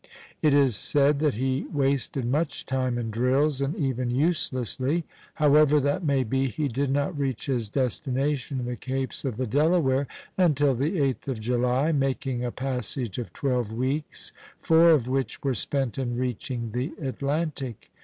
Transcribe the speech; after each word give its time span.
It 0.41 0.55
is 0.55 0.75
said 0.75 1.19
that 1.19 1.35
he 1.35 1.67
wasted 1.71 2.25
much 2.25 2.65
time 2.65 2.97
in 2.97 3.11
drills, 3.11 3.61
and 3.61 3.75
even 3.75 4.09
uselessly. 4.09 5.03
However 5.35 5.79
that 5.79 6.03
may 6.03 6.23
be, 6.23 6.47
he 6.47 6.67
did 6.67 6.89
not 6.89 7.15
reach 7.15 7.45
his 7.45 7.69
destination, 7.69 8.65
the 8.65 8.75
Capes 8.75 9.23
of 9.23 9.37
the 9.37 9.45
Delaware, 9.45 10.07
until 10.39 10.73
the 10.73 10.97
8th 10.97 11.27
of 11.27 11.39
July, 11.39 11.91
making 11.91 12.43
a 12.43 12.51
passage 12.51 13.19
of 13.19 13.31
twelve 13.31 13.71
weeks, 13.71 14.31
four 14.59 14.89
of 14.89 15.07
which 15.07 15.43
were 15.43 15.53
spent 15.53 15.99
in 15.99 16.15
reaching 16.15 16.71
the 16.71 16.93
Atlantic. 16.99 17.91